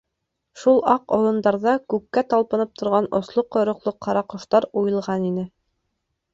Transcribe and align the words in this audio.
Шул 0.61 0.79
аҡ 0.93 1.13
олондарҙа 1.17 1.75
күккә 1.95 2.23
талпынып 2.33 2.73
торған 2.83 3.11
осло 3.21 3.45
ҡойроҡло 3.57 3.95
ҡара 4.09 4.27
ҡоштар 4.35 4.71
уйылған 4.83 5.33
ине. 5.33 5.49